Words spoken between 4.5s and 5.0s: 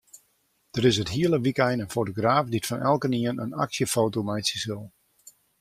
sil.